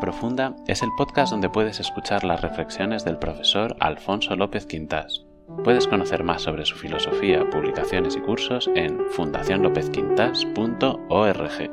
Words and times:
Profunda 0.00 0.56
es 0.66 0.82
el 0.82 0.90
podcast 0.96 1.30
donde 1.32 1.48
puedes 1.48 1.78
escuchar 1.80 2.24
las 2.24 2.42
reflexiones 2.42 3.04
del 3.04 3.18
profesor 3.18 3.76
Alfonso 3.80 4.36
López 4.36 4.66
Quintas. 4.66 5.24
Puedes 5.64 5.86
conocer 5.86 6.22
más 6.22 6.42
sobre 6.42 6.66
su 6.66 6.76
filosofía, 6.76 7.48
publicaciones 7.48 8.14
y 8.16 8.20
cursos 8.20 8.68
en 8.74 8.98
fundacionlopezquintas.org. 9.12 11.70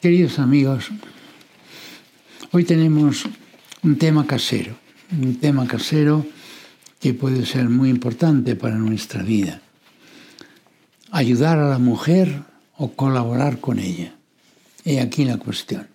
Queridos 0.00 0.38
amigos, 0.38 0.88
hoy 2.52 2.64
tenemos 2.64 3.26
un 3.82 3.98
tema 3.98 4.26
casero, 4.26 4.72
un 5.12 5.38
tema 5.38 5.66
casero 5.66 6.24
que 6.98 7.12
puede 7.12 7.44
ser 7.44 7.68
muy 7.68 7.90
importante 7.90 8.56
para 8.56 8.76
nuestra 8.76 9.22
vida 9.22 9.60
ayudar 11.18 11.58
a 11.58 11.68
la 11.68 11.78
mujer 11.78 12.44
o 12.76 12.92
colaborar 12.92 13.58
con 13.58 13.80
ella. 13.80 14.14
He 14.84 15.00
aquí 15.00 15.24
la 15.24 15.36
cuestión. 15.36 15.88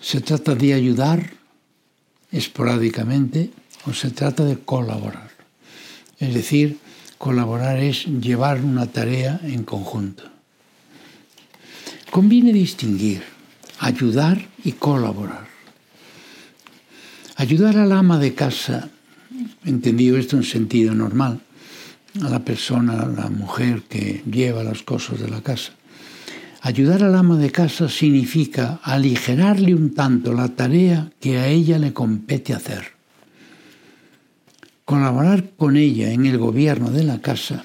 ¿Se 0.00 0.20
trata 0.20 0.56
de 0.56 0.74
ayudar 0.74 1.30
esporádicamente 2.32 3.50
o 3.86 3.92
se 3.92 4.10
trata 4.10 4.44
de 4.44 4.58
colaborar? 4.58 5.30
Es 6.18 6.34
decir, 6.34 6.78
colaborar 7.16 7.78
es 7.78 8.06
llevar 8.06 8.60
una 8.60 8.86
tarea 8.86 9.40
en 9.44 9.62
conjunto. 9.62 10.24
Conviene 12.10 12.52
distinguir 12.52 13.22
ayudar 13.78 14.48
y 14.64 14.72
colaborar. 14.72 15.46
Ayudar 17.36 17.78
al 17.78 17.92
ama 17.92 18.18
de 18.18 18.34
casa, 18.34 18.90
entendido 19.64 20.18
esto 20.18 20.36
en 20.36 20.42
sentido 20.42 20.92
normal, 20.92 21.40
a 22.22 22.28
la 22.28 22.44
persona, 22.44 23.00
a 23.00 23.06
la 23.06 23.28
mujer 23.28 23.82
que 23.82 24.22
lleva 24.30 24.64
las 24.64 24.82
cosas 24.82 25.20
de 25.20 25.28
la 25.28 25.40
casa. 25.40 25.72
Ayudar 26.62 27.02
al 27.02 27.14
ama 27.14 27.36
de 27.36 27.50
casa 27.50 27.88
significa 27.88 28.80
aligerarle 28.82 29.74
un 29.74 29.94
tanto 29.94 30.34
la 30.34 30.48
tarea 30.48 31.10
que 31.20 31.38
a 31.38 31.48
ella 31.48 31.78
le 31.78 31.92
compete 31.92 32.52
hacer. 32.52 32.92
Colaborar 34.84 35.50
con 35.56 35.76
ella 35.76 36.12
en 36.12 36.26
el 36.26 36.36
gobierno 36.36 36.90
de 36.90 37.04
la 37.04 37.20
casa 37.20 37.64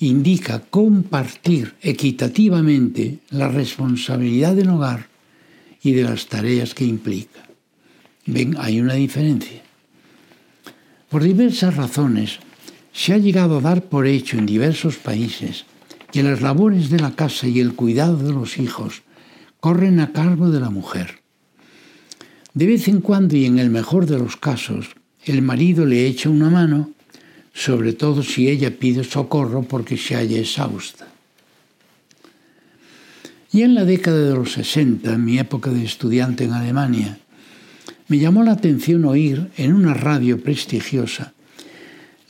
indica 0.00 0.60
compartir 0.60 1.74
equitativamente 1.80 3.18
la 3.30 3.48
responsabilidad 3.48 4.54
del 4.54 4.70
hogar 4.70 5.06
y 5.82 5.92
de 5.92 6.02
las 6.02 6.26
tareas 6.26 6.74
que 6.74 6.84
implica. 6.84 7.40
Ven, 8.26 8.56
hay 8.58 8.80
una 8.80 8.94
diferencia. 8.94 9.62
Por 11.08 11.22
diversas 11.22 11.76
razones, 11.76 12.40
se 12.94 13.12
ha 13.12 13.18
llegado 13.18 13.58
a 13.58 13.60
dar 13.60 13.82
por 13.82 14.06
hecho 14.06 14.38
en 14.38 14.46
diversos 14.46 14.96
países 14.96 15.66
que 16.12 16.22
las 16.22 16.40
labores 16.40 16.90
de 16.90 17.00
la 17.00 17.10
casa 17.10 17.48
y 17.48 17.58
el 17.58 17.74
cuidado 17.74 18.16
de 18.16 18.32
los 18.32 18.56
hijos 18.56 19.02
corren 19.58 19.98
a 19.98 20.12
cargo 20.12 20.50
de 20.50 20.60
la 20.60 20.70
mujer. 20.70 21.18
De 22.54 22.66
vez 22.66 22.86
en 22.86 23.00
cuando 23.00 23.36
y 23.36 23.46
en 23.46 23.58
el 23.58 23.68
mejor 23.68 24.06
de 24.06 24.16
los 24.16 24.36
casos, 24.36 24.94
el 25.24 25.42
marido 25.42 25.84
le 25.84 26.06
echa 26.06 26.30
una 26.30 26.48
mano, 26.48 26.92
sobre 27.52 27.94
todo 27.94 28.22
si 28.22 28.48
ella 28.48 28.78
pide 28.78 29.02
socorro 29.02 29.64
porque 29.64 29.96
se 29.96 30.14
halla 30.14 30.38
exhausta. 30.38 31.08
Y 33.50 33.62
en 33.62 33.74
la 33.74 33.84
década 33.84 34.18
de 34.18 34.34
los 34.34 34.52
60, 34.52 35.12
en 35.12 35.24
mi 35.24 35.38
época 35.40 35.70
de 35.70 35.84
estudiante 35.84 36.44
en 36.44 36.52
Alemania, 36.52 37.18
me 38.06 38.18
llamó 38.18 38.44
la 38.44 38.52
atención 38.52 39.04
oír 39.04 39.50
en 39.56 39.72
una 39.72 39.94
radio 39.94 40.40
prestigiosa 40.40 41.34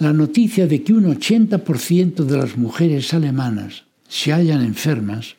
la 0.05 0.13
noticia 0.13 0.67
de 0.67 0.83
que 0.83 0.93
un 0.93 1.07
80% 1.07 2.25
de 2.25 2.37
las 2.37 2.59
mujeres 2.59 3.15
alemanas 3.15 3.85
se 4.07 4.33
hallan 4.33 4.61
enfermas 4.61 5.37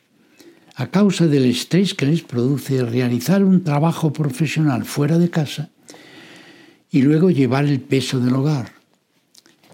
a 0.74 0.90
causa 0.90 1.28
del 1.28 1.46
estrés 1.46 1.94
que 1.94 2.08
les 2.08 2.24
produce 2.24 2.84
realizar 2.84 3.44
un 3.44 3.64
trabajo 3.64 4.12
profesional 4.12 4.84
fuera 4.84 5.20
de 5.20 5.30
casa 5.30 5.70
y 6.90 7.04
luego 7.04 7.30
llevar 7.30 7.66
el 7.66 7.80
peso 7.80 8.20
del 8.20 8.34
hogar, 8.34 8.74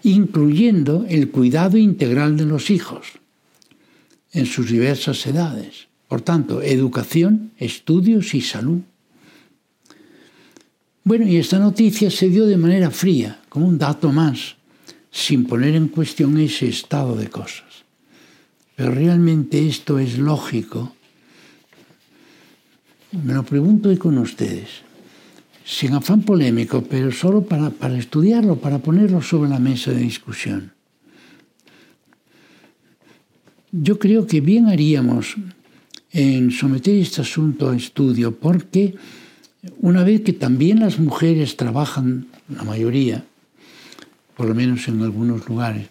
incluyendo 0.02 1.06
el 1.08 1.30
cuidado 1.30 1.78
integral 1.78 2.36
de 2.36 2.44
los 2.44 2.68
hijos 2.68 3.12
en 4.30 4.44
sus 4.44 4.70
diversas 4.70 5.26
edades. 5.26 5.88
Por 6.06 6.20
tanto, 6.20 6.60
educación, 6.60 7.52
estudios 7.56 8.34
y 8.34 8.42
salud. 8.42 8.82
Bueno, 11.02 11.26
y 11.26 11.38
esta 11.38 11.58
noticia 11.58 12.10
se 12.10 12.28
dio 12.28 12.44
de 12.44 12.58
manera 12.58 12.90
fría, 12.90 13.40
como 13.48 13.66
un 13.66 13.78
dato 13.78 14.12
más 14.12 14.60
sin 15.12 15.44
poner 15.44 15.76
en 15.76 15.88
cuestión 15.88 16.38
ese 16.38 16.68
estado 16.68 17.14
de 17.14 17.28
cosas. 17.28 17.84
Pero 18.74 18.92
realmente 18.92 19.68
esto 19.68 19.98
es 19.98 20.18
lógico. 20.18 20.96
Me 23.22 23.34
lo 23.34 23.42
pregunto 23.42 23.90
hoy 23.90 23.98
con 23.98 24.16
ustedes, 24.16 24.68
sin 25.64 25.92
afán 25.92 26.22
polémico, 26.22 26.82
pero 26.82 27.12
solo 27.12 27.44
para, 27.44 27.68
para 27.68 27.98
estudiarlo, 27.98 28.56
para 28.56 28.78
ponerlo 28.78 29.20
sobre 29.20 29.50
la 29.50 29.58
mesa 29.58 29.92
de 29.92 30.00
discusión. 30.00 30.72
Yo 33.70 33.98
creo 33.98 34.26
que 34.26 34.40
bien 34.40 34.66
haríamos 34.66 35.36
en 36.10 36.50
someter 36.50 36.96
este 36.96 37.20
asunto 37.20 37.68
a 37.68 37.76
estudio, 37.76 38.34
porque 38.34 38.94
una 39.80 40.04
vez 40.04 40.22
que 40.22 40.32
también 40.32 40.80
las 40.80 40.98
mujeres 40.98 41.56
trabajan, 41.56 42.28
la 42.48 42.64
mayoría, 42.64 43.24
por 44.36 44.46
lo 44.46 44.54
menos 44.54 44.88
en 44.88 45.02
algunos 45.02 45.48
lugares, 45.48 45.88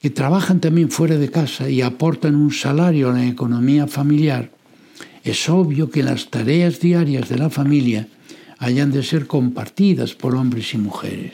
que 0.00 0.10
trabajan 0.10 0.60
también 0.60 0.90
fuera 0.90 1.16
de 1.16 1.30
casa 1.30 1.68
y 1.68 1.82
aportan 1.82 2.34
un 2.34 2.52
salario 2.52 3.10
a 3.10 3.14
la 3.14 3.26
economía 3.26 3.86
familiar, 3.86 4.50
es 5.24 5.48
obvio 5.48 5.90
que 5.90 6.02
las 6.02 6.30
tareas 6.30 6.78
diarias 6.78 7.28
de 7.28 7.38
la 7.38 7.50
familia 7.50 8.08
hayan 8.58 8.92
de 8.92 9.02
ser 9.02 9.26
compartidas 9.26 10.14
por 10.14 10.34
hombres 10.36 10.72
y 10.74 10.78
mujeres. 10.78 11.32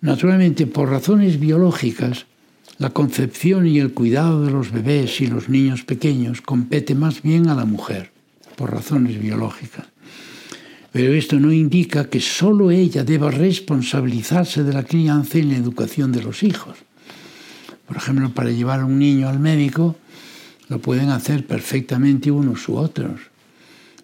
Naturalmente, 0.00 0.66
por 0.66 0.90
razones 0.90 1.40
biológicas, 1.40 2.26
la 2.78 2.90
concepción 2.90 3.66
y 3.66 3.78
el 3.78 3.92
cuidado 3.92 4.44
de 4.44 4.50
los 4.50 4.70
bebés 4.70 5.20
y 5.20 5.26
los 5.26 5.48
niños 5.48 5.84
pequeños 5.84 6.40
compete 6.40 6.94
más 6.94 7.22
bien 7.22 7.48
a 7.48 7.54
la 7.54 7.66
mujer, 7.66 8.10
por 8.56 8.70
razones 8.70 9.20
biológicas. 9.20 9.86
Pero 10.92 11.12
esto 11.14 11.38
no 11.38 11.52
indica 11.52 12.10
que 12.10 12.20
solo 12.20 12.70
ella 12.70 13.04
deba 13.04 13.30
responsabilizarse 13.30 14.64
de 14.64 14.72
la 14.72 14.82
crianza 14.82 15.38
y 15.38 15.42
la 15.42 15.56
educación 15.56 16.10
de 16.10 16.22
los 16.22 16.42
hijos. 16.42 16.76
Por 17.86 17.96
ejemplo, 17.96 18.32
para 18.32 18.50
llevar 18.50 18.80
a 18.80 18.84
un 18.84 18.98
niño 18.98 19.28
al 19.28 19.38
médico 19.38 19.96
lo 20.68 20.80
pueden 20.80 21.10
hacer 21.10 21.46
perfectamente 21.46 22.30
unos 22.30 22.68
u 22.68 22.76
otros 22.76 23.20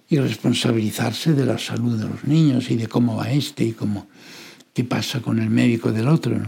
y 0.09 0.19
responsabilizarse 0.19 1.33
de 1.33 1.47
la 1.47 1.59
salud 1.59 1.99
de 1.99 2.09
los 2.09 2.25
niños 2.25 2.71
y 2.71 2.77
de 2.77 2.89
cómo 2.89 3.17
va 3.17 3.31
este 3.31 3.65
y 3.65 3.73
cómo, 3.73 4.09
qué 4.75 4.85
pasa 4.85 5.21
con 5.21 5.39
el 5.39 5.51
médico 5.51 5.93
del 5.93 6.09
otro. 6.09 6.41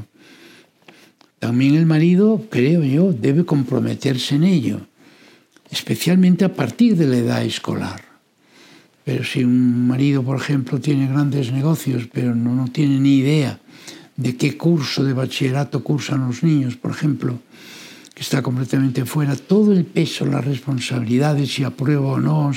También 1.39 1.77
el 1.77 1.87
marido, 1.87 2.45
creo 2.51 2.83
yo, 2.83 3.13
debe 3.13 3.45
comprometerse 3.45 4.35
en 4.35 4.45
ello, 4.45 4.81
especialmente 5.71 6.45
a 6.45 6.53
partir 6.53 6.97
de 6.97 7.07
la 7.07 7.19
edad 7.19 7.45
escolar. 7.45 8.08
Pero 9.09 9.25
si 9.25 9.43
un 9.43 9.87
marido, 9.87 10.23
por 10.23 10.37
ejemplo, 10.37 10.79
tiene 10.79 11.09
grandes 11.09 11.51
negocios, 11.51 12.07
pero 12.13 12.35
no, 12.35 12.55
no 12.55 12.69
tiene 12.69 13.01
ni 13.01 13.17
idea 13.21 13.59
de 14.19 14.37
qué 14.37 14.59
curso 14.59 15.03
de 15.03 15.15
bachillerato 15.15 15.83
cursan 15.83 16.27
los 16.27 16.43
niños, 16.43 16.77
por 16.77 16.91
ejemplo, 16.91 17.39
que 18.13 18.21
está 18.21 18.43
completamente 18.43 19.07
fuera, 19.07 19.35
todo 19.35 19.73
el 19.73 19.87
peso, 19.87 20.27
las 20.27 20.45
responsabilidades, 20.45 21.55
si 21.55 21.65
aprueba 21.65 22.07
o 22.07 22.21
no, 22.21 22.53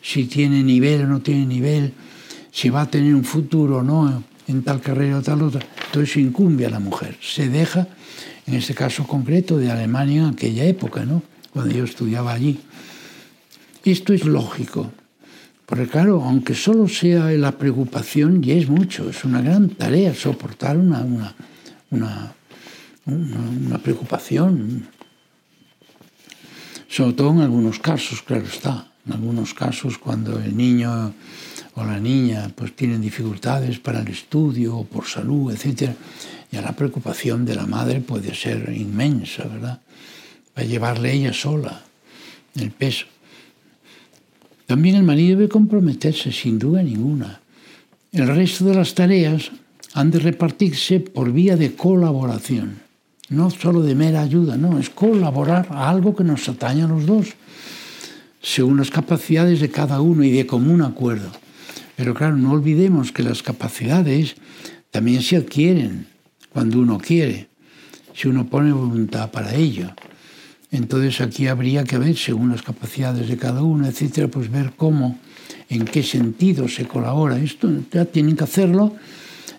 si, 0.00 0.24
tiene 0.24 0.62
nivel 0.62 1.02
o 1.02 1.06
no 1.06 1.20
tiene 1.20 1.44
nivel, 1.44 1.92
si 2.50 2.70
va 2.70 2.80
a 2.80 2.90
tener 2.90 3.14
un 3.14 3.24
futuro 3.24 3.80
o 3.80 3.82
no 3.82 4.24
en 4.48 4.62
tal 4.62 4.80
carrera 4.80 5.18
o 5.18 5.22
tal 5.22 5.42
otra, 5.42 5.60
todo 5.92 6.02
eso 6.02 6.18
incumbe 6.18 6.64
a 6.64 6.70
la 6.70 6.80
mujer. 6.80 7.18
Se 7.20 7.50
deja, 7.50 7.88
en 8.46 8.54
este 8.54 8.72
caso 8.72 9.06
concreto, 9.06 9.58
de 9.58 9.70
Alemania 9.70 10.22
en 10.22 10.28
aquella 10.30 10.64
época, 10.64 11.04
¿no? 11.04 11.22
cuando 11.52 11.74
yo 11.74 11.84
estudiaba 11.84 12.32
allí. 12.32 12.58
Esto 13.84 14.14
es 14.14 14.24
lógico, 14.24 14.90
porque 15.70 15.86
claro, 15.86 16.20
aunque 16.24 16.56
solo 16.56 16.88
sea 16.88 17.30
la 17.30 17.52
preocupación, 17.52 18.42
y 18.42 18.50
es 18.50 18.68
mucho, 18.68 19.08
es 19.08 19.24
una 19.24 19.40
gran 19.40 19.68
tarea 19.68 20.12
soportar 20.12 20.76
una, 20.76 21.00
una, 21.92 22.34
una, 23.06 23.78
preocupación, 23.78 24.88
sobre 26.88 27.12
todo 27.12 27.30
en 27.30 27.42
algunos 27.42 27.78
casos, 27.78 28.20
claro 28.22 28.46
está, 28.46 28.88
en 29.06 29.12
algunos 29.12 29.54
casos 29.54 29.96
cuando 29.96 30.40
el 30.40 30.56
niño 30.56 31.14
o 31.76 31.84
la 31.84 32.00
niña 32.00 32.50
pues 32.52 32.74
tienen 32.74 33.00
dificultades 33.00 33.78
para 33.78 34.00
el 34.00 34.08
estudio 34.08 34.76
o 34.76 34.84
por 34.84 35.06
salud, 35.06 35.52
etc., 35.52 35.92
ya 36.50 36.62
la 36.62 36.72
preocupación 36.72 37.44
de 37.44 37.54
la 37.54 37.66
madre 37.66 38.00
puede 38.00 38.34
ser 38.34 38.74
inmensa, 38.76 39.44
¿verdad? 39.44 39.80
Para 40.52 40.66
llevarle 40.66 41.12
ella 41.12 41.32
sola 41.32 41.80
el 42.56 42.72
peso. 42.72 43.06
También 44.70 44.94
el 44.94 45.02
marido 45.02 45.36
debe 45.36 45.48
comprometerse, 45.48 46.30
sin 46.30 46.56
duda 46.56 46.80
ninguna. 46.80 47.40
El 48.12 48.28
resto 48.28 48.64
de 48.66 48.76
las 48.76 48.94
tareas 48.94 49.50
han 49.94 50.12
de 50.12 50.20
repartirse 50.20 51.00
por 51.00 51.32
vía 51.32 51.56
de 51.56 51.74
colaboración, 51.74 52.78
no 53.30 53.50
solo 53.50 53.82
de 53.82 53.96
mera 53.96 54.22
ayuda, 54.22 54.56
no, 54.56 54.78
es 54.78 54.88
colaborar 54.88 55.66
a 55.70 55.90
algo 55.90 56.14
que 56.14 56.22
nos 56.22 56.48
atañe 56.48 56.84
a 56.84 56.86
los 56.86 57.04
dos, 57.04 57.34
según 58.40 58.76
las 58.76 58.92
capacidades 58.92 59.58
de 59.58 59.72
cada 59.72 60.00
uno 60.00 60.22
y 60.22 60.30
de 60.30 60.46
común 60.46 60.82
acuerdo. 60.82 61.32
Pero 61.96 62.14
claro, 62.14 62.36
no 62.36 62.52
olvidemos 62.52 63.10
que 63.10 63.24
las 63.24 63.42
capacidades 63.42 64.36
también 64.92 65.22
se 65.22 65.34
adquieren 65.34 66.06
cuando 66.52 66.78
uno 66.78 66.98
quiere, 66.98 67.48
si 68.14 68.28
uno 68.28 68.46
pone 68.46 68.70
voluntad 68.70 69.32
para 69.32 69.52
ello. 69.52 69.90
Entonces 70.72 71.20
aquí 71.20 71.48
habría 71.48 71.84
que 71.84 71.98
ver, 71.98 72.16
según 72.16 72.50
las 72.50 72.62
capacidades 72.62 73.28
de 73.28 73.36
cada 73.36 73.62
uno, 73.62 73.86
etcétera, 73.86 74.28
pues 74.28 74.50
ver 74.50 74.72
cómo, 74.76 75.18
en 75.68 75.84
qué 75.84 76.02
sentido 76.02 76.68
se 76.68 76.86
colabora. 76.86 77.38
Esto 77.38 77.68
ya 77.92 78.04
tienen 78.04 78.36
que 78.36 78.44
hacerlo 78.44 78.94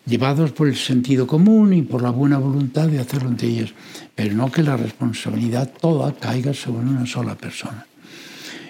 llevados 0.06 0.52
por 0.52 0.68
el 0.68 0.75
sentido 0.75 1.28
común 1.28 1.74
y 1.74 1.81
por 1.81 2.02
la 2.02 2.10
buena 2.10 2.38
voluntad 2.38 2.88
de 2.88 3.00
hacerlo 3.00 3.30
entre 3.30 3.50
ellos, 3.50 3.74
pero 4.16 4.34
no 4.34 4.52
que 4.52 4.63
la 4.63 4.78
responsabilidad 4.78 5.72
toda 5.80 6.16
caiga 6.16 6.54
sobre 6.54 6.88
una 6.88 7.06
sola 7.06 7.36
persona. 7.36 7.86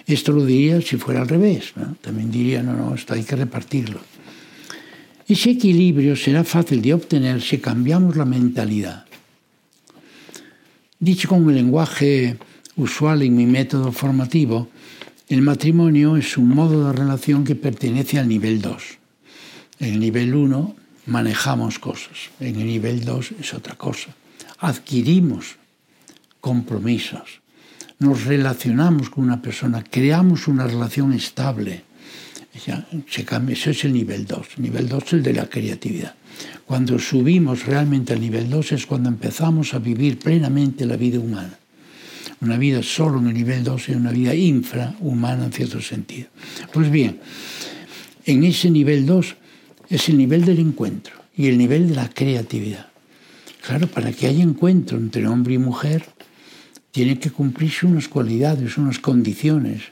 Esto 0.06 0.32
lo 0.32 0.46
diría 0.46 0.82
si 0.82 0.98
fuera 0.98 1.22
al 1.22 1.30
revés, 1.30 1.74
también 2.02 2.32
diría, 2.32 2.64
no, 2.64 2.74
no, 2.74 2.96
esto 2.96 3.14
hay 3.14 3.24
que 3.24 3.36
repartirlo. 3.36 4.02
Ese 5.28 5.52
equilibrio 5.52 6.16
será 6.16 6.44
fácil 6.44 6.82
de 6.82 6.94
obtener 6.94 7.42
si 7.42 7.60
cambiamos 7.60 8.18
la 8.18 8.26
mentalidad. 8.26 9.06
Dicho 11.02 11.28
con 11.28 11.50
el 11.50 11.56
lenguaje 11.56 12.38
usual 12.76 13.24
en 13.24 13.36
mi 13.36 13.48
método 13.48 13.92
formativo, 13.92 14.70
el 15.30 15.42
matrimonio 15.42 16.16
es 16.16 16.38
un 16.38 16.50
modo 16.50 16.86
de 16.86 16.94
relación 16.94 17.44
que 17.44 17.56
pertenece 17.56 18.20
al 18.20 18.28
nivel 18.28 18.62
2. 18.62 18.84
En 19.80 19.94
el 19.94 20.00
nivel 20.00 20.36
1 20.36 20.76
manejamos 21.08 21.80
cosas, 21.80 22.30
en 22.40 22.56
el 22.58 22.68
nivel 22.68 23.04
2 23.04 23.32
es 23.40 23.52
otra 23.56 23.74
cosa. 23.74 24.14
Adquirimos 24.60 25.56
compromisos, 26.40 27.42
nos 27.98 28.26
relacionamos 28.26 29.10
con 29.10 29.24
una 29.24 29.42
persona, 29.42 29.84
creamos 29.84 30.48
una 30.48 30.68
relación 30.68 31.14
estable. 31.14 31.82
Se 33.10 33.24
cambia, 33.24 33.54
eso 33.54 33.70
es 33.70 33.84
el 33.86 33.94
nivel 33.94 34.26
2. 34.26 34.48
El 34.58 34.64
nivel 34.64 34.90
2 34.90 35.04
es 35.04 35.14
el 35.14 35.24
de 35.24 35.34
la 35.34 35.50
creatividad. 35.50 36.16
Cuando 36.66 37.00
subimos 37.00 37.66
realmente 37.66 38.14
al 38.14 38.22
nivel 38.22 38.50
2 38.50 38.74
es 38.74 38.86
cuando 38.86 39.10
empezamos 39.10 39.74
a 39.74 39.80
vivir 39.80 40.20
plenamente 40.20 40.86
la 40.86 40.98
vida 40.98 41.20
humana. 41.20 41.58
Una 42.42 42.58
vida 42.58 42.82
solo 42.84 43.20
en 43.20 43.28
el 43.28 43.34
nivel 43.34 43.64
2 43.64 43.90
es 43.90 43.96
una 43.96 44.12
vida 44.12 44.34
infrahumana 44.36 45.46
en 45.46 45.52
cierto 45.52 45.82
sentido. 45.82 46.28
Pues 46.74 46.90
bien, 46.90 47.20
en 48.26 48.44
ese 48.44 48.70
nivel 48.70 49.06
2 49.06 49.36
es 49.90 50.10
el 50.10 50.18
nivel 50.18 50.44
del 50.46 50.60
encuentro 50.60 51.14
y 51.36 51.48
el 51.48 51.58
nivel 51.58 51.88
de 51.90 51.96
la 51.96 52.10
creatividad. 52.10 52.88
Claro, 53.66 53.88
para 53.88 54.12
que 54.12 54.28
haya 54.28 54.44
encuentro 54.44 54.98
entre 54.98 55.28
hombre 55.28 55.54
y 55.54 55.58
mujer, 55.58 56.04
tiene 56.92 57.20
que 57.20 57.30
cumplirse 57.30 57.86
unas 57.86 58.08
cualidades, 58.08 58.78
unas 58.78 59.00
condiciones 59.00 59.84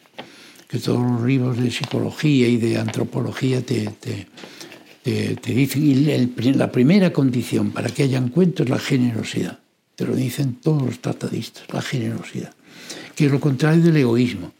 que 0.69 0.77
todos 0.77 1.01
los 1.01 1.23
libros 1.23 1.57
de 1.57 1.71
psicología 1.71 2.47
y 2.47 2.57
de 2.57 2.77
antropología 2.77 3.65
te, 3.65 3.89
dicen. 5.03 5.83
Y 5.83 6.53
la 6.53 6.71
primera 6.71 7.11
condición 7.11 7.71
para 7.71 7.89
que 7.89 8.03
haya 8.03 8.19
encuentro 8.19 8.65
es 8.65 8.69
la 8.69 8.77
generosidad. 8.77 9.57
Te 9.95 10.05
lo 10.05 10.15
dicen 10.15 10.59
todos 10.61 10.83
los 10.83 10.99
tratadistas, 10.99 11.63
la 11.73 11.81
generosidad, 11.81 12.53
que 13.15 13.25
es 13.25 13.31
lo 13.31 13.39
contrario 13.39 13.81
del 13.83 13.97
egoísmo. 13.97 14.53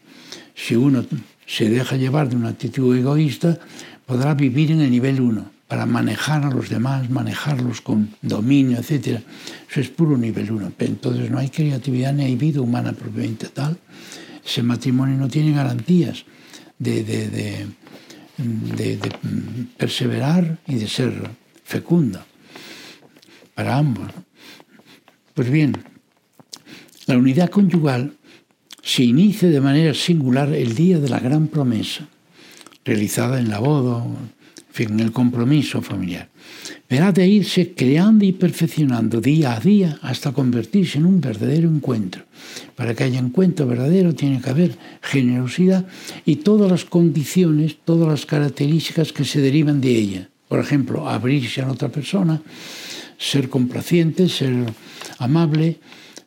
Si 0.52 0.74
uno 0.74 1.06
se 1.46 1.70
deja 1.70 1.96
llevar 1.96 2.28
de 2.28 2.34
una 2.36 2.48
actitud 2.48 2.94
egoísta, 2.96 3.60
podrá 4.04 4.34
vivir 4.34 4.72
en 4.72 4.80
el 4.80 4.90
nivel 4.90 5.20
1 5.20 5.48
para 5.68 5.86
manejar 5.86 6.44
a 6.44 6.50
los 6.50 6.68
demás, 6.68 7.08
manejarlos 7.08 7.80
con 7.80 8.10
dominio, 8.20 8.78
etc. 8.78 9.20
Eso 9.70 9.80
es 9.80 9.88
puro 9.88 10.18
nivel 10.18 10.50
1. 10.50 10.72
Entonces 10.80 11.30
no 11.30 11.38
hay 11.38 11.50
creatividad 11.50 12.12
ni 12.12 12.24
hay 12.24 12.34
vida 12.34 12.60
humana 12.60 12.92
propiamente 12.92 13.46
tal. 13.46 13.78
Ese 14.50 14.64
matrimonio 14.64 15.16
no 15.16 15.28
tiene 15.28 15.52
garantías 15.52 16.24
de, 16.76 17.68
perseverar 19.76 20.58
y 20.66 20.74
de 20.74 20.88
ser 20.88 21.30
fecunda 21.62 22.26
para 23.54 23.78
ambos. 23.78 24.10
Pues 25.34 25.48
bien, 25.52 25.76
la 27.06 27.16
unidad 27.16 27.48
conyugal 27.48 28.14
se 28.82 29.04
inicia 29.04 29.48
de 29.48 29.60
manera 29.60 29.94
singular 29.94 30.52
el 30.52 30.74
día 30.74 30.98
de 30.98 31.08
la 31.08 31.20
gran 31.20 31.46
promesa 31.46 32.08
realizada 32.84 33.38
en 33.38 33.50
la 33.50 33.60
boda, 33.60 34.04
en 34.78 34.98
el 34.98 35.12
compromiso 35.12 35.80
familiar. 35.80 36.28
Verá 36.88 37.12
de 37.12 37.24
irse 37.28 37.72
creando 37.74 38.24
y 38.24 38.32
perfeccionando 38.32 39.20
día 39.20 39.54
a 39.54 39.60
día 39.60 39.98
hasta 40.02 40.32
convertirse 40.32 40.98
en 40.98 41.06
un 41.06 41.20
verdadero 41.20 41.68
encuentro. 41.68 42.24
Para 42.80 42.94
que 42.94 43.04
haya 43.04 43.18
encuentro 43.18 43.66
verdadero 43.66 44.14
tiene 44.14 44.40
que 44.40 44.48
haber 44.48 44.74
generosidad 45.02 45.84
y 46.24 46.36
todas 46.36 46.70
las 46.70 46.86
condiciones, 46.86 47.76
todas 47.84 48.08
las 48.08 48.24
características 48.24 49.12
que 49.12 49.26
se 49.26 49.42
derivan 49.42 49.82
de 49.82 49.94
ella. 49.94 50.30
Por 50.48 50.60
ejemplo, 50.60 51.06
abrirse 51.06 51.60
a 51.60 51.70
otra 51.70 51.90
persona, 51.90 52.40
ser 53.18 53.50
complaciente, 53.50 54.30
ser 54.30 54.72
amable, 55.18 55.76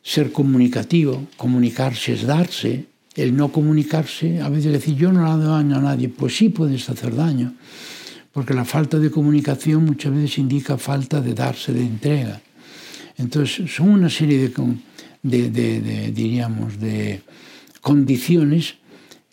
ser 0.00 0.30
comunicativo. 0.30 1.26
Comunicarse 1.36 2.12
es 2.12 2.22
darse, 2.24 2.84
el 3.16 3.34
no 3.34 3.50
comunicarse, 3.50 4.40
a 4.40 4.48
veces 4.48 4.70
decir 4.70 4.94
yo 4.94 5.10
no 5.10 5.24
le 5.24 5.30
hago 5.30 5.42
daño 5.42 5.78
a 5.78 5.80
nadie, 5.80 6.08
pues 6.08 6.36
sí 6.36 6.50
puedes 6.50 6.88
hacer 6.88 7.16
daño, 7.16 7.52
porque 8.30 8.54
la 8.54 8.64
falta 8.64 9.00
de 9.00 9.10
comunicación 9.10 9.84
muchas 9.84 10.14
veces 10.14 10.38
indica 10.38 10.78
falta 10.78 11.20
de 11.20 11.34
darse, 11.34 11.72
de 11.72 11.82
entrega. 11.82 12.40
Entonces 13.18 13.74
son 13.74 13.88
una 13.88 14.08
serie 14.08 14.38
de, 15.24 16.12
diríamos, 16.12 16.78
de 16.78 17.22
condiciones 17.80 18.76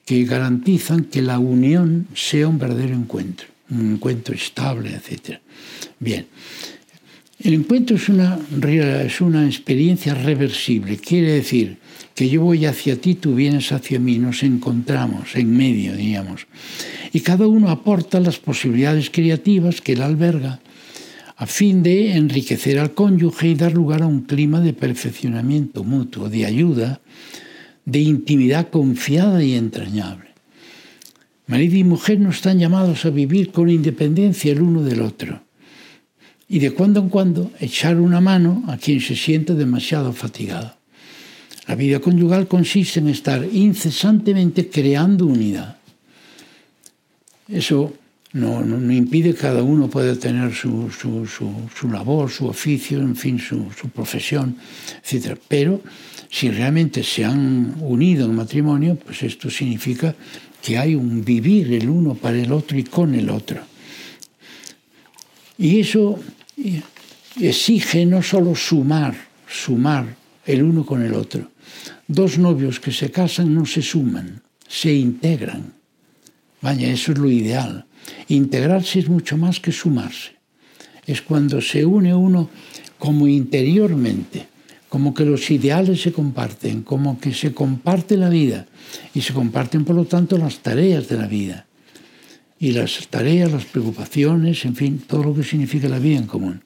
que 0.06 0.24
garantizan 0.26 1.04
que 1.04 1.22
la 1.22 1.38
unión 1.38 2.08
sea 2.16 2.48
un 2.48 2.58
verdadero 2.58 2.96
encuentro, 2.96 3.48
un 3.70 3.94
encuentro 3.94 4.34
estable, 4.34 4.90
etc. 4.90 5.38
Bien, 6.00 6.26
el 7.40 7.54
encuentro 7.54 7.98
es 7.98 8.10
una, 8.10 8.40
es 9.04 9.22
una 9.22 9.46
experiencia 9.46 10.14
reversible, 10.14 10.98
quiere 10.98 11.34
decir 11.34 11.78
que 12.16 12.30
yo 12.30 12.42
voy 12.42 12.66
hacia 12.66 13.00
ti, 13.00 13.16
tú 13.16 13.36
vienes 13.36 13.72
hacia 13.72 14.00
mí, 14.00 14.18
nos 14.18 14.44
encontramos 14.44 15.36
en 15.36 15.56
medio, 15.56 15.96
diríamos. 15.96 16.48
Y 17.14 17.22
cada 17.22 17.48
uno 17.48 17.70
aporta 17.70 18.20
las 18.20 18.38
posibilidades 18.38 19.10
creativas 19.10 19.82
que 19.82 19.94
él 19.94 20.02
alberga 20.02 20.60
a 21.42 21.48
fin 21.48 21.82
de 21.82 22.14
enriquecer 22.14 22.78
al 22.78 22.94
cónyuge 22.94 23.48
y 23.48 23.56
dar 23.56 23.74
lugar 23.74 24.04
a 24.04 24.06
un 24.06 24.22
clima 24.22 24.62
de 24.62 24.74
perfeccionamiento 24.74 25.84
mutuo, 25.84 26.30
de 26.30 26.46
ayuda, 26.46 27.02
de 27.84 27.98
intimidad 27.98 28.70
confiada 28.70 29.44
y 29.44 29.56
entrañable. 29.56 30.30
Marido 31.48 31.78
y 31.78 31.84
mujer 31.84 32.20
no 32.20 32.30
están 32.30 32.60
llamados 32.60 33.06
a 33.06 33.10
vivir 33.10 33.52
con 33.52 33.72
independencia 33.72 34.52
el 34.52 34.62
uno 34.62 34.84
del 34.84 35.02
otro 35.02 35.42
y 36.48 36.60
de 36.60 36.70
cuando 36.76 37.00
en 37.00 37.10
cuando 37.10 37.52
echar 37.60 38.00
una 38.00 38.22
mano 38.22 38.64
a 38.68 38.78
quien 38.78 39.02
se 39.02 39.16
siente 39.16 39.56
demasiado 39.56 40.14
fatigado. 40.14 40.76
La 41.66 41.74
vida 41.74 42.00
conyugal 42.00 42.48
consiste 42.48 43.00
en 43.00 43.08
estar 43.08 43.44
incesantemente 43.52 44.70
creando 44.70 45.26
unidad. 45.26 45.78
Eso 47.48 47.96
no, 48.34 48.62
impide 48.94 49.34
que 49.34 49.40
cada 49.40 49.62
uno 49.62 49.90
pueda 49.90 50.16
tener 50.16 50.54
su, 50.54 50.90
labor, 51.92 52.30
su 52.32 52.48
oficio, 52.48 53.00
en 53.00 53.16
fin, 53.16 53.40
su, 53.40 53.68
profesión, 53.94 54.56
etc. 55.04 55.38
Pero 55.48 55.82
si 56.30 56.50
realmente 56.50 57.04
se 57.04 57.26
han 57.26 57.76
unido 57.82 58.26
en 58.26 58.36
matrimonio, 58.36 58.96
pues 58.96 59.24
esto 59.24 59.50
significa 59.50 60.16
que 60.62 60.78
hay 60.78 60.96
un 60.96 61.26
vivir 61.26 61.74
el 61.74 61.90
uno 61.90 62.16
para 62.16 62.38
el 62.38 62.52
otro 62.54 62.78
y 62.78 62.84
con 62.84 63.16
el 63.16 63.30
otro. 63.30 63.62
Y 65.58 65.80
eso 65.80 66.18
exige 67.40 68.06
no 68.06 68.22
solo 68.22 68.56
sumar, 68.56 69.14
sumar 69.48 70.16
el 70.46 70.64
uno 70.64 70.86
con 70.86 71.02
el 71.02 71.14
otro. 71.14 71.52
Dos 72.08 72.38
novios 72.38 72.80
que 72.80 72.92
se 72.92 73.12
casan 73.12 73.54
no 73.54 73.66
se 73.66 73.82
suman, 73.82 74.42
se 74.68 74.94
integran. 74.94 75.74
Vaya, 76.62 76.88
eso 76.88 77.12
es 77.12 77.18
lo 77.18 77.30
ideal. 77.30 77.86
Integrarse 78.28 79.00
es 79.00 79.10
mucho 79.10 79.38
más 79.38 79.60
que 79.60 79.72
sumarse. 79.72 80.32
Es 81.06 81.22
cuando 81.22 81.62
se 81.62 81.86
une 81.86 82.14
uno 82.14 82.50
como 82.98 83.28
interiormente, 83.28 84.48
como 84.90 85.14
que 85.14 85.26
los 85.26 85.50
ideales 85.50 86.02
se 86.02 86.12
comparten, 86.12 86.84
como 86.84 87.20
que 87.20 87.34
se 87.34 87.54
comparte 87.54 88.18
la 88.18 88.30
vida 88.30 88.68
y 89.14 89.22
se 89.22 89.34
comparten 89.34 89.86
por 89.86 89.96
lo 89.96 90.06
tanto 90.06 90.38
las 90.38 90.60
tareas 90.60 91.08
de 91.08 91.18
la 91.18 91.28
vida 91.28 91.66
y 92.62 92.74
las 92.74 93.08
tareas, 93.08 93.52
las 93.52 93.66
preocupaciones, 93.66 94.66
en 94.66 94.76
fin, 94.76 95.00
todo 95.08 95.24
lo 95.24 95.34
que 95.34 95.44
significa 95.44 95.90
la 95.90 95.98
vida 95.98 96.20
en 96.20 96.28
común. 96.28 96.64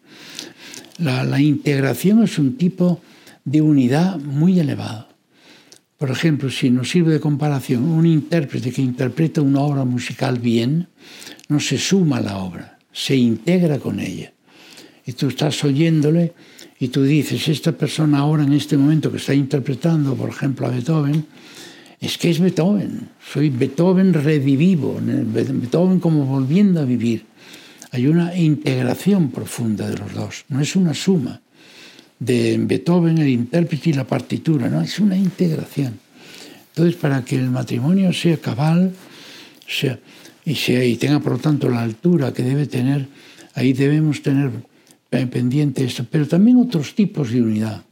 La, 0.98 1.40
integración 1.40 2.22
es 2.22 2.38
un 2.38 2.58
tipo 2.58 3.02
de 3.46 3.62
unidad 3.62 4.20
muy 4.20 4.60
elevado. 4.60 5.08
Por 5.98 6.12
ejemplo, 6.12 6.50
si 6.50 6.70
nos 6.70 6.90
sirve 6.90 7.14
de 7.14 7.20
comparación, 7.22 7.84
un 7.84 8.06
intérprete 8.06 8.72
que 8.72 8.82
interpreta 8.82 9.42
una 9.42 9.62
obra 9.62 9.86
musical 9.86 10.40
bien, 10.40 10.88
no 11.48 11.60
se 11.60 11.78
suma 11.78 12.18
a 12.18 12.22
la 12.22 12.38
obra, 12.38 12.80
se 12.92 13.16
integra 13.16 13.80
con 13.80 14.00
ella. 14.02 14.34
Y 15.06 15.14
tú 15.14 15.28
estás 15.28 15.64
oyéndole 15.64 16.34
y 16.80 16.90
tú 16.90 17.04
dices, 17.04 17.48
esta 17.48 17.72
persona 17.72 18.20
ahora 18.20 18.44
en 18.44 18.52
este 18.52 18.76
momento 18.76 19.10
que 19.10 19.18
está 19.18 19.34
interpretando, 19.34 20.16
por 20.16 20.30
ejemplo, 20.30 20.68
a 20.68 20.72
Beethoven, 20.72 21.26
es 22.02 22.18
que 22.18 22.30
es 22.30 22.40
Beethoven, 22.40 23.10
soy 23.32 23.50
Beethoven 23.50 24.14
redivivo, 24.14 25.00
Beethoven 25.02 26.02
como 26.02 26.26
volviendo 26.26 26.82
a 26.82 26.86
vivir. 26.86 27.26
Hay 27.92 28.08
una 28.08 28.36
integración 28.36 29.32
profunda 29.32 29.90
de 29.90 29.98
los 29.98 30.14
dos, 30.14 30.46
no 30.50 30.60
es 30.60 30.76
una 30.76 30.94
suma 30.94 31.42
de 32.20 32.58
Beethoven, 32.60 33.18
el 33.18 33.30
intérprete 33.30 33.90
y 33.90 33.94
la 33.94 34.06
partitura, 34.06 34.70
¿no? 34.70 34.82
Es 34.82 35.00
una 35.00 35.18
integración. 35.18 36.00
Entonces, 36.70 36.96
para 36.96 37.24
que 37.24 37.36
el 37.36 37.50
matrimonio 37.50 38.12
sea 38.14 38.38
cabal 38.38 38.94
sea, 39.68 40.00
y, 40.44 40.56
sea, 40.56 40.84
y 40.84 40.96
tenga, 40.98 41.20
por 41.20 41.34
lo 41.34 41.38
tanto, 41.40 41.70
la 41.70 41.82
altura 41.82 42.34
que 42.34 42.44
debe 42.44 42.68
tener, 42.68 43.08
ahí 43.56 43.74
debemos 43.74 44.22
tener 44.22 44.52
pendiente 45.10 45.86
esto, 45.86 46.06
pero 46.10 46.28
también 46.28 46.58
otros 46.58 46.94
tipos 46.94 47.32
de 47.32 47.42
unidad, 47.42 47.84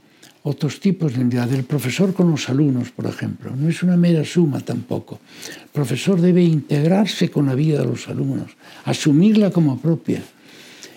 otros 0.43 0.79
tipos 0.79 1.13
de 1.13 1.21
unidad. 1.21 1.51
El 1.53 1.63
profesor 1.63 2.13
con 2.13 2.29
los 2.29 2.49
alumnos, 2.49 2.91
por 2.91 3.05
ejemplo, 3.05 3.55
no 3.55 3.69
es 3.69 3.81
una 3.81 3.95
mera 3.95 4.25
suma 4.25 4.59
tampoco. 4.59 5.19
El 5.63 5.69
profesor 5.69 6.19
debe 6.19 6.43
integrarse 6.43 7.29
con 7.29 7.45
la 7.45 7.55
vida 7.55 7.79
de 7.79 7.85
los 7.85 8.07
alumnos, 8.09 8.51
asumirla 8.85 9.51
como 9.51 9.79
propia, 9.79 10.21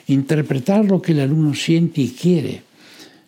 interpretar 0.09 0.85
lo 0.85 1.01
que 1.01 1.13
el 1.13 1.21
alumno 1.21 1.55
siente 1.55 2.01
y 2.01 2.09
quiere 2.11 2.66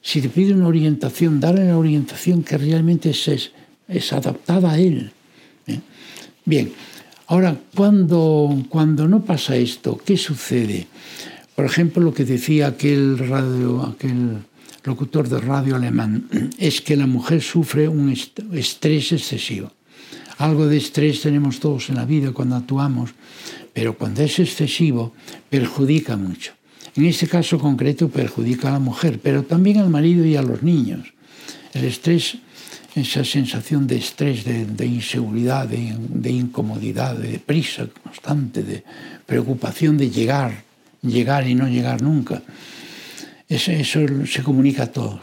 si 0.08 0.22
te 0.22 0.30
pide 0.30 0.54
una 0.54 0.68
orientación, 0.68 1.38
darle 1.38 1.66
la 1.66 1.76
orientación 1.76 2.42
que 2.42 2.56
realmente 2.56 3.10
es, 3.10 3.50
es, 3.86 4.12
adaptada 4.14 4.72
a 4.72 4.78
él. 4.78 5.12
¿eh? 5.66 5.80
Bien, 6.46 6.72
ahora, 7.26 7.54
cuando, 7.74 8.64
cuando 8.70 9.06
no 9.06 9.22
pasa 9.22 9.54
esto, 9.56 10.00
¿qué 10.02 10.16
sucede? 10.16 10.86
Por 11.54 11.66
ejemplo, 11.66 12.02
lo 12.02 12.14
que 12.14 12.24
decía 12.24 12.68
aquel, 12.68 13.18
radio, 13.18 13.82
aquel 13.82 14.38
locutor 14.84 15.28
de 15.28 15.40
radio 15.40 15.76
alemán, 15.76 16.26
es 16.58 16.80
que 16.80 16.96
la 16.96 17.06
mujer 17.06 17.42
sufre 17.42 17.86
un 17.86 18.08
estrés 18.08 19.12
excesivo. 19.12 19.70
Algo 20.38 20.68
de 20.68 20.78
estrés 20.78 21.20
tenemos 21.20 21.60
todos 21.60 21.90
en 21.90 21.96
la 21.96 22.06
vida 22.06 22.32
cuando 22.32 22.56
actuamos, 22.56 23.10
pero 23.74 23.98
cuando 23.98 24.22
es 24.22 24.38
excesivo 24.38 25.12
perjudica 25.50 26.16
mucho. 26.16 26.57
En 26.98 27.06
este 27.06 27.28
caso 27.28 27.60
concreto 27.60 28.08
perjudica 28.08 28.70
a 28.70 28.72
la 28.72 28.80
mujer, 28.80 29.20
pero 29.22 29.44
también 29.44 29.78
al 29.78 29.88
marido 29.88 30.26
y 30.26 30.34
a 30.34 30.42
los 30.42 30.64
niños. 30.64 31.14
El 31.72 31.84
estrés, 31.84 32.38
esa 32.92 33.22
sensación 33.22 33.86
de 33.86 33.98
estrés, 33.98 34.42
de, 34.44 34.84
inseguridad, 34.84 35.68
de, 35.68 36.30
incomodidad, 36.32 37.14
de 37.14 37.38
prisa 37.38 37.86
constante, 38.02 38.64
de 38.64 38.82
preocupación 39.24 39.96
de 39.96 40.10
llegar, 40.10 40.64
llegar 41.00 41.46
y 41.46 41.54
no 41.54 41.68
llegar 41.68 42.02
nunca, 42.02 42.42
eso, 43.48 43.70
eso 43.70 44.00
se 44.26 44.42
comunica 44.42 44.82
a 44.82 44.90
todos. 44.90 45.20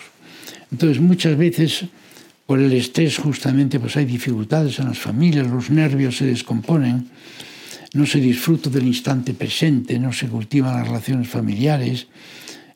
Entonces 0.72 1.02
muchas 1.02 1.38
veces 1.38 1.84
por 2.46 2.58
el 2.60 2.72
estrés 2.72 3.18
justamente 3.18 3.82
pues 3.82 3.98
hay 3.98 4.06
dificultades 4.06 4.80
en 4.80 4.86
las 4.86 4.98
familias, 4.98 5.46
los 5.46 5.70
nervios 5.70 6.16
se 6.16 6.26
descomponen 6.26 7.10
no 7.96 8.06
se 8.06 8.20
disfruta 8.20 8.70
del 8.70 8.86
instante 8.86 9.34
presente, 9.34 9.98
no 9.98 10.12
se 10.12 10.28
cultivan 10.28 10.76
las 10.76 10.86
relaciones 10.86 11.30
familiares, 11.30 12.08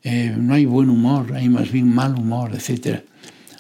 eh, 0.02 0.34
no 0.38 0.54
hay 0.54 0.66
buen 0.66 0.90
humor, 0.90 1.34
hay 1.36 1.50
más 1.50 1.70
bien 1.70 1.94
mal 1.94 2.16
humor, 2.16 2.52
etc. 2.56 3.02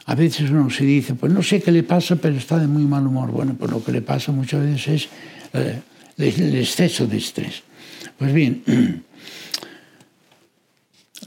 A 0.05 0.15
veces 0.15 0.49
uno 0.49 0.69
se 0.69 0.85
dice, 0.85 1.15
pues 1.15 1.33
no 1.33 1.43
sé 1.43 1.61
qué 1.61 1.73
le 1.73 1.83
pasa, 1.83 2.15
pero 2.15 2.37
está 2.37 2.57
de 2.57 2.67
muy 2.67 2.83
mal 2.83 3.05
humor. 3.05 3.31
Bueno, 3.31 3.55
pues 3.59 3.69
lo 3.71 3.83
que 3.83 3.91
le 3.91 4.01
pasa 4.01 4.31
muchas 4.31 4.63
veces 4.63 4.87
es 4.87 5.09
eh, 5.53 5.81
el 6.17 6.55
exceso 6.55 7.05
de 7.07 7.17
estrés. 7.17 7.61
Pues 8.17 8.33
bien, 8.33 8.63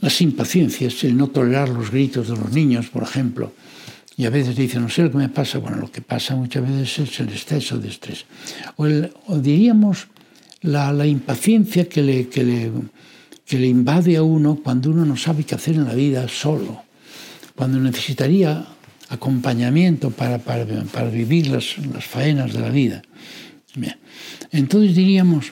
las 0.01 0.19
impaciencias, 0.19 1.03
el 1.03 1.15
no 1.15 1.27
tolerar 1.27 1.69
los 1.69 1.91
gritos 1.91 2.27
de 2.27 2.35
los 2.35 2.51
niños, 2.51 2.87
por 2.89 3.03
ejemplo, 3.03 3.53
y 4.17 4.25
a 4.25 4.31
veces 4.31 4.55
dicen, 4.55 4.81
no 4.81 4.89
sé 4.89 5.03
lo 5.03 5.11
que 5.11 5.17
me 5.17 5.29
pasa. 5.29 5.59
Bueno, 5.59 5.77
lo 5.77 5.91
que 5.91 6.01
pasa 6.01 6.35
muchas 6.35 6.63
veces 6.67 7.07
es 7.07 7.19
el 7.19 7.29
exceso 7.29 7.77
de 7.77 7.89
estrés. 7.89 8.25
O, 8.77 8.87
o 9.27 9.37
diríamos 9.37 10.07
la, 10.63 11.05
impaciencia 11.05 11.87
que 11.87 12.01
le, 12.01 12.27
que, 12.27 12.43
le, 12.43 12.71
que 13.45 13.59
le 13.59 13.67
invade 13.67 14.17
a 14.17 14.23
uno 14.23 14.59
cuando 14.63 14.89
uno 14.89 15.05
no 15.05 15.17
sabe 15.17 15.43
qué 15.43 15.55
hacer 15.55 15.75
en 15.75 15.85
la 15.85 15.93
vida 15.93 16.27
solo, 16.27 16.83
cuando 17.55 17.79
necesitaría 17.79 18.65
acompañamiento 19.09 20.09
para, 20.09 20.39
para, 20.39 20.65
para 20.65 21.09
vivir 21.09 21.47
las, 21.47 21.77
las, 21.93 22.05
faenas 22.05 22.53
de 22.53 22.59
la 22.59 22.69
vida. 22.69 23.01
Entonces 24.51 24.95
diríamos, 24.95 25.51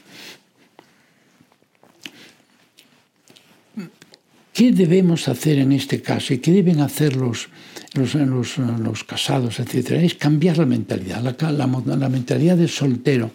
¿qué 4.54 4.72
debemos 4.72 5.28
hacer 5.28 5.60
en 5.60 5.74
este 5.74 6.02
caso 6.02 6.34
y 6.34 6.40
qué 6.40 6.52
deben 6.52 6.80
hacer 6.80 7.16
los, 7.16 7.50
los, 7.94 8.16
los, 8.16 8.58
los 8.58 9.04
casados, 9.04 9.60
etcétera, 9.60 10.02
es 10.02 10.16
cambiar 10.16 10.58
la 10.58 10.66
mentalidad. 10.66 11.22
La, 11.22 11.52
la, 11.52 11.68
la, 11.68 12.10
mentalidad 12.10 12.56
de 12.56 12.68
soltero 12.68 13.32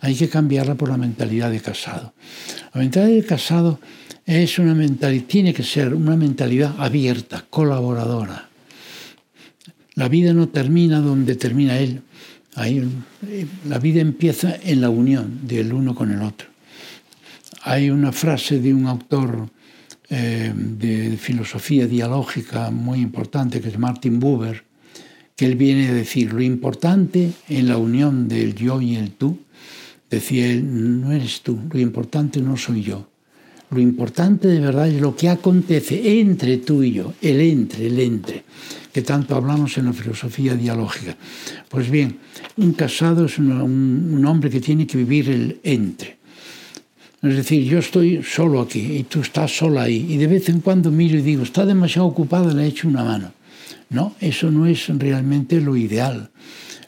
hay 0.00 0.14
que 0.14 0.28
cambiarla 0.28 0.76
por 0.76 0.88
la 0.88 0.96
mentalidad 0.96 1.50
de 1.50 1.60
casado. 1.60 2.14
La 2.72 2.80
mentalidad 2.80 3.16
de 3.16 3.24
casado 3.24 3.80
es 4.24 4.58
una 4.58 4.74
mentalidad, 4.74 5.24
tiene 5.26 5.52
que 5.52 5.62
ser 5.62 5.94
una 5.94 6.16
mentalidad 6.16 6.74
abierta, 6.78 7.44
colaboradora. 7.50 8.48
La 9.94 10.08
vida 10.08 10.32
no 10.32 10.48
termina 10.48 11.00
donde 11.00 11.34
termina 11.36 11.78
él. 11.78 12.02
Ahí, 12.54 12.88
la 13.68 13.78
vida 13.78 14.00
empieza 14.00 14.56
en 14.62 14.80
la 14.80 14.88
unión 14.88 15.40
del 15.46 15.72
uno 15.72 15.94
con 15.94 16.12
el 16.12 16.22
otro. 16.22 16.48
Hay 17.62 17.90
una 17.90 18.12
frase 18.12 18.60
de 18.60 18.72
un 18.72 18.86
autor 18.86 19.48
eh, 20.08 20.52
de 20.54 21.16
filosofía 21.16 21.86
dialógica 21.86 22.70
muy 22.70 23.00
importante, 23.00 23.60
que 23.60 23.68
es 23.68 23.78
Martin 23.78 24.20
Buber, 24.20 24.62
que 25.34 25.46
él 25.46 25.56
viene 25.56 25.88
a 25.88 25.94
decir, 25.94 26.32
lo 26.32 26.40
importante 26.40 27.32
en 27.48 27.68
la 27.68 27.76
unión 27.76 28.28
del 28.28 28.54
yo 28.54 28.80
y 28.80 28.96
el 28.96 29.10
tú, 29.10 29.38
decía 30.08 30.46
él, 30.46 31.00
no 31.00 31.12
eres 31.12 31.42
tú, 31.42 31.58
lo 31.70 31.78
importante 31.80 32.40
no 32.40 32.56
soy 32.56 32.82
yo. 32.82 33.08
Lo 33.70 33.80
importante 33.80 34.46
de 34.46 34.60
verdad 34.60 34.88
es 34.88 35.00
lo 35.00 35.16
que 35.16 35.28
acontece 35.28 36.20
entre 36.20 36.58
tú 36.58 36.84
y 36.84 36.92
yo, 36.92 37.14
el 37.20 37.40
entre, 37.40 37.86
el 37.86 37.98
entre, 37.98 38.44
que 38.92 39.02
tanto 39.02 39.34
hablamos 39.34 39.76
en 39.76 39.86
la 39.86 39.92
filosofía 39.92 40.54
dialógica. 40.54 41.16
Pues 41.68 41.90
bien, 41.90 42.18
un 42.58 42.72
casado 42.74 43.24
es 43.24 43.38
un, 43.38 43.50
un 43.50 44.24
hombre 44.24 44.50
que 44.50 44.60
tiene 44.60 44.86
que 44.86 44.98
vivir 44.98 45.30
el 45.30 45.58
entre. 45.64 46.16
Es 47.22 47.36
decir, 47.36 47.64
yo 47.64 47.78
estoy 47.78 48.22
solo 48.22 48.60
aquí 48.60 48.98
y 48.98 49.02
tú 49.04 49.20
estás 49.20 49.56
sola 49.56 49.82
ahí. 49.82 50.06
Y 50.08 50.16
de 50.18 50.26
vez 50.26 50.48
en 50.48 50.60
cuando 50.60 50.90
miro 50.90 51.18
y 51.18 51.22
digo, 51.22 51.42
está 51.42 51.64
demasiado 51.64 52.06
ocupada, 52.06 52.52
le 52.52 52.66
echo 52.66 52.88
una 52.88 53.04
mano. 53.04 53.32
No, 53.88 54.14
eso 54.20 54.50
no 54.50 54.66
es 54.66 54.88
realmente 54.88 55.60
lo 55.60 55.76
ideal. 55.76 56.30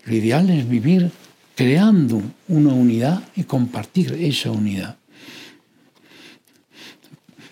Lo 0.04 0.14
ideal 0.14 0.50
es 0.50 0.68
vivir 0.68 1.11
creando 1.54 2.23
una 2.49 2.73
unidad 2.73 3.23
y 3.37 3.44
compartir 3.44 4.12
esa 4.20 4.50
unidad. 4.50 4.97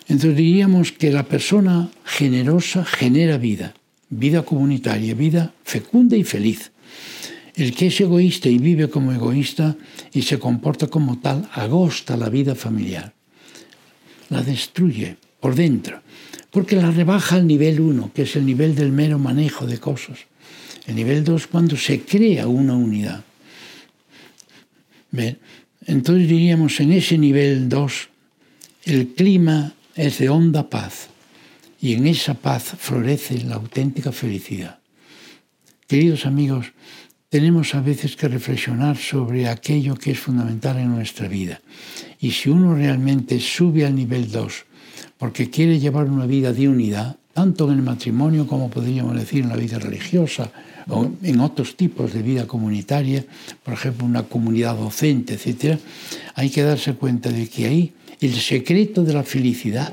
Entonces 0.09 0.37
diríamos 0.37 0.92
que 0.92 1.11
la 1.11 1.25
persona 1.25 1.90
generosa 2.04 2.85
genera 2.85 3.38
vida, 3.38 3.75
vida 4.09 4.42
comunitaria, 4.42 5.14
vida 5.14 5.52
fecunda 5.64 6.16
y 6.16 6.23
feliz. 6.23 6.71
El 7.57 7.75
que 7.75 7.87
es 7.87 8.01
egoísta 8.01 8.49
y 8.51 8.59
vive 8.59 8.91
como 8.91 9.13
egoísta 9.13 9.77
y 10.13 10.23
se 10.23 10.39
comporta 10.39 10.89
como 10.89 11.19
tal 11.19 11.49
agosta 11.53 12.17
la 12.17 12.29
vida 12.29 12.55
familiar. 12.55 13.15
La 14.29 14.43
destruye 14.43 15.17
por 15.41 15.55
dentro, 15.55 16.03
porque 16.51 16.77
la 16.77 16.91
rebaja 16.91 17.37
al 17.37 17.47
nivel 17.47 17.81
1, 17.81 18.13
que 18.15 18.23
es 18.23 18.37
el 18.37 18.45
nivel 18.45 18.75
del 18.75 18.93
mero 18.93 19.19
manejo 19.19 19.67
de 19.67 19.79
cosas. 19.79 20.19
El 20.87 20.97
nivel 20.97 21.25
2 21.25 21.47
cuando 21.47 21.77
se 21.77 22.03
crea 22.03 22.47
una 22.47 22.75
unidad. 22.75 23.25
Entonces 25.87 26.29
diríamos 26.29 26.79
en 26.81 26.93
ese 26.93 27.17
nivel 27.17 27.71
2, 27.71 28.09
el 28.85 29.09
clima 29.15 29.73
es 29.95 30.19
de 30.19 30.29
honda 30.29 30.69
paz 30.69 31.09
y 31.81 31.95
en 31.95 32.07
esa 32.07 32.35
paz 32.35 32.75
florece 32.79 33.39
la 33.45 33.55
auténtica 33.55 34.13
felicidad. 34.13 34.79
Queridos 35.87 36.27
amigos, 36.27 36.67
tenemos 37.28 37.75
a 37.75 37.80
veces 37.80 38.16
que 38.16 38.28
reflexionar 38.28 38.97
sobre 38.97 39.49
aquello 39.49 39.97
que 39.97 40.12
es 40.12 40.18
fundamental 40.18 40.78
en 40.78 40.95
nuestra 40.95 41.28
vida. 41.28 41.61
Y 42.21 42.30
si 42.30 42.50
uno 42.50 42.75
realmente 42.75 43.40
sube 43.40 43.85
al 43.85 43.95
nivel 43.95 44.30
2 44.30 44.64
porque 45.18 45.50
quiere 45.50 45.78
llevar 45.78 46.06
una 46.06 46.26
vida 46.26 46.52
de 46.52 46.68
unidad, 46.68 47.16
tanto 47.33 47.71
en 47.71 47.78
el 47.78 47.83
matrimonio 47.83 48.47
como 48.47 48.71
podríamos 48.71 49.16
decir 49.16 49.42
en 49.42 49.50
la 49.50 49.56
vida 49.56 49.78
religiosa 49.78 50.50
o 50.88 51.11
en 51.23 51.40
otros 51.40 51.76
tipos 51.76 52.12
de 52.12 52.23
vida 52.23 52.47
comunitaria, 52.47 53.25
por 53.62 53.75
ejemplo, 53.75 54.06
una 54.06 54.23
comunidad 54.23 54.76
docente, 54.76 55.35
etc., 55.35 55.78
hay 56.35 56.49
que 56.50 56.62
darse 56.62 56.95
cuenta 56.95 57.30
de 57.30 57.49
que 57.49 57.66
ahí 57.66 57.92
el 58.21 58.35
secreto 58.35 59.04
de 59.04 59.12
la 59.12 59.23
felicidad 59.23 59.92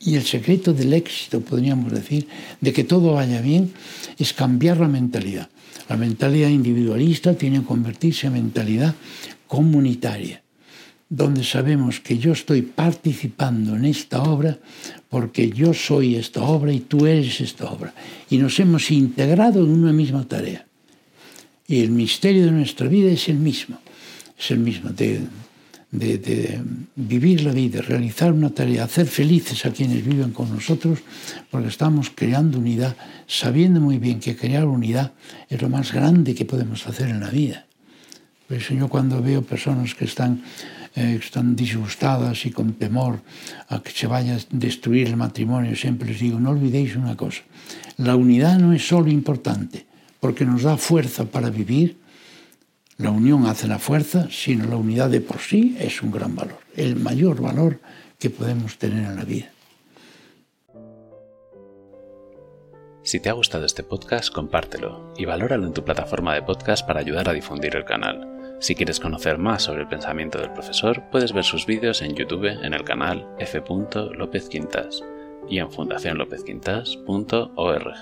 y 0.00 0.14
el 0.14 0.22
secreto 0.22 0.72
del 0.72 0.92
éxito, 0.92 1.40
podríamos 1.40 1.92
decir, 1.92 2.28
de 2.60 2.72
que 2.72 2.84
todo 2.84 3.14
vaya 3.14 3.40
bien, 3.40 3.72
es 4.18 4.32
cambiar 4.32 4.78
la 4.78 4.88
mentalidad. 4.88 5.48
La 5.88 5.96
mentalidad 5.96 6.48
individualista 6.48 7.34
tiene 7.34 7.60
que 7.60 7.66
convertirse 7.66 8.26
en 8.26 8.34
mentalidad 8.34 8.94
comunitaria, 9.46 10.42
donde 11.08 11.42
sabemos 11.42 12.00
que 12.00 12.18
yo 12.18 12.32
estoy 12.32 12.62
participando 12.62 13.74
en 13.76 13.86
esta 13.86 14.22
obra 14.22 14.58
porque 15.08 15.50
yo 15.50 15.72
soy 15.72 16.16
esta 16.16 16.42
obra 16.42 16.72
y 16.72 16.80
tú 16.80 17.06
eres 17.06 17.40
esta 17.40 17.70
obra. 17.70 17.94
Y 18.28 18.36
nos 18.36 18.60
hemos 18.60 18.90
integrado 18.90 19.64
en 19.64 19.70
una 19.70 19.92
misma 19.92 20.28
tarea. 20.28 20.66
Y 21.66 21.80
el 21.80 21.90
misterio 21.90 22.44
de 22.44 22.52
nuestra 22.52 22.88
vida 22.88 23.10
es 23.10 23.28
el 23.28 23.36
mismo. 23.36 23.78
Es 24.38 24.50
el 24.50 24.58
mismo 24.58 24.90
de, 25.90 26.60
vivir 26.96 27.42
la 27.42 27.52
vida, 27.52 27.80
realizar 27.80 28.32
una 28.32 28.50
tarea, 28.50 28.84
hacer 28.84 29.06
felices 29.06 29.64
a 29.64 29.70
quienes 29.70 30.04
viven 30.04 30.32
con 30.32 30.50
nosotros, 30.50 30.98
porque 31.50 31.68
estamos 31.68 32.10
creando 32.14 32.58
unidad, 32.58 32.96
sabiendo 33.26 33.80
muy 33.80 33.98
bien 33.98 34.20
que 34.20 34.36
crear 34.36 34.66
unidad 34.66 35.12
es 35.48 35.62
lo 35.62 35.68
más 35.68 35.92
grande 35.92 36.34
que 36.34 36.44
podemos 36.44 36.86
hacer 36.86 37.08
en 37.08 37.20
la 37.20 37.30
vida. 37.30 37.66
Por 38.46 38.56
eso 38.56 38.74
yo 38.74 38.88
cuando 38.88 39.22
veo 39.22 39.42
personas 39.42 39.94
que 39.94 40.04
están, 40.04 40.42
eh, 40.94 41.18
están 41.22 41.54
disgustadas 41.54 42.44
y 42.46 42.50
con 42.50 42.74
temor 42.74 43.20
a 43.68 43.82
que 43.82 43.90
se 43.90 44.06
vaya 44.06 44.36
a 44.36 44.40
destruir 44.50 45.08
el 45.08 45.16
matrimonio, 45.16 45.76
siempre 45.76 46.08
les 46.08 46.20
digo, 46.20 46.40
no 46.40 46.50
olvidéis 46.50 46.96
una 46.96 47.16
cosa, 47.16 47.42
la 47.96 48.16
unidad 48.16 48.58
no 48.58 48.72
es 48.72 48.86
solo 48.86 49.10
importante, 49.10 49.86
porque 50.20 50.44
nos 50.44 50.62
da 50.62 50.76
fuerza 50.76 51.24
para 51.24 51.50
vivir, 51.50 51.96
la 52.98 53.10
unión 53.10 53.46
hace 53.46 53.68
la 53.68 53.78
fuerza, 53.78 54.26
sino 54.30 54.66
la 54.66 54.76
unidad 54.76 55.08
de 55.08 55.20
por 55.20 55.38
sí 55.38 55.76
es 55.78 56.02
un 56.02 56.10
gran 56.10 56.34
valor, 56.34 56.58
el 56.76 56.96
mayor 56.96 57.40
valor 57.40 57.78
que 58.18 58.28
podemos 58.28 58.76
tener 58.76 59.04
en 59.04 59.16
la 59.16 59.24
vida. 59.24 59.50
Si 63.02 63.20
te 63.20 63.30
ha 63.30 63.32
gustado 63.32 63.64
este 63.64 63.84
podcast, 63.84 64.30
compártelo 64.30 65.14
y 65.16 65.24
valóralo 65.24 65.66
en 65.66 65.72
tu 65.72 65.84
plataforma 65.84 66.34
de 66.34 66.42
podcast 66.42 66.86
para 66.86 67.00
ayudar 67.00 67.28
a 67.28 67.32
difundir 67.32 67.76
el 67.76 67.84
canal. 67.84 68.56
Si 68.60 68.74
quieres 68.74 68.98
conocer 68.98 69.38
más 69.38 69.62
sobre 69.62 69.82
el 69.82 69.88
pensamiento 69.88 70.38
del 70.38 70.52
profesor, 70.52 71.04
puedes 71.10 71.32
ver 71.32 71.44
sus 71.44 71.64
vídeos 71.64 72.02
en 72.02 72.16
YouTube 72.16 72.46
en 72.46 72.74
el 72.74 72.82
canal 72.82 73.28
F. 73.38 73.62
Quintas 74.50 75.04
y 75.48 75.60
en 75.60 75.70
fundacionlopezquintas.org. 75.70 77.94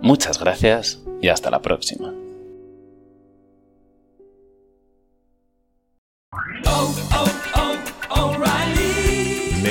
Muchas 0.00 0.40
gracias 0.40 1.04
y 1.20 1.28
hasta 1.28 1.50
la 1.50 1.60
próxima. 1.60 2.25